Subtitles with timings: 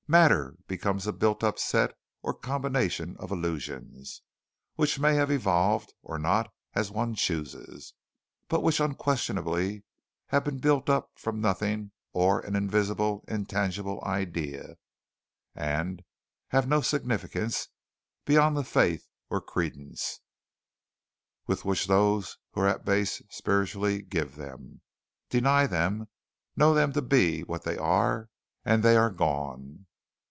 [0.09, 4.21] Matter becomes a built up set or combination of illusions,
[4.75, 7.93] which may have evolved or not as one chooses,
[8.49, 9.85] but which unquestionably
[10.27, 14.75] have been built up from nothing or an invisible, intangible idea,
[15.55, 16.03] and
[16.49, 17.69] have no significance
[18.25, 20.19] beyond the faith or credence,
[21.45, 24.81] which those who are at base spiritual give them.
[25.29, 26.09] Deny them
[26.57, 28.29] know them to be what they are
[28.65, 29.85] and they are gone.